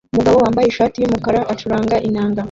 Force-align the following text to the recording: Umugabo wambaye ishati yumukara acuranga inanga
Umugabo 0.13 0.35
wambaye 0.43 0.67
ishati 0.69 0.95
yumukara 0.97 1.39
acuranga 1.53 1.95
inanga 2.07 2.39